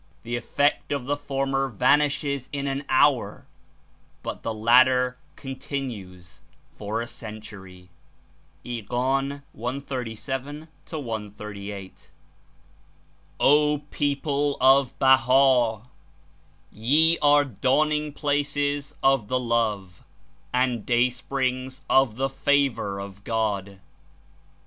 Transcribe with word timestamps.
The 0.23 0.35
effect 0.35 0.91
of 0.91 1.05
the 1.05 1.15
former 1.15 1.67
vanishes 1.67 2.49
in 2.51 2.65
an 2.65 2.85
hour, 2.89 3.45
but 4.23 4.41
the 4.41 4.51
latter 4.51 5.19
continues 5.35 6.41
for 6.73 7.01
a 7.01 7.07
century." 7.07 7.89
(Ig. 8.65 8.87
ijj 8.89 9.43
ijS) 10.89 12.09
"O 13.39 13.77
people 13.91 14.57
of 14.59 14.97
Baha'! 14.97 15.83
Ye 16.71 17.19
are 17.21 17.45
dawning 17.45 18.11
places 18.13 18.95
of 19.03 19.27
the 19.27 19.39
Love 19.39 20.03
and 20.51 20.83
day 20.83 21.11
springs 21.11 21.83
of 21.87 22.15
the 22.15 22.27
Favor 22.29 22.99
of 22.99 23.23
God. 23.23 23.79